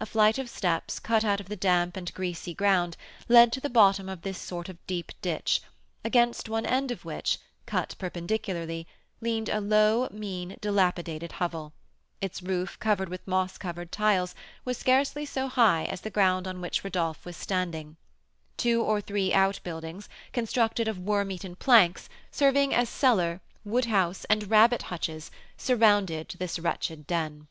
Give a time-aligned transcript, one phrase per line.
[0.00, 2.96] A flight of steps, cut out of the damp and greasy ground,
[3.28, 5.62] led to the bottom of this sort of deep ditch,
[6.04, 8.88] against one end of which, cut perpendicularly,
[9.20, 11.72] leaned a low, mean, dilapidated hovel;
[12.20, 16.60] its roof, covered with moss covered tiles, was scarcely so high as the ground on
[16.60, 17.96] which Rodolph was standing;
[18.56, 24.24] two or three out buildings, constructed of worm eaten planks, serving as cellar, wood house,
[24.24, 27.46] and rabbit hutches, surrounded this wretched den.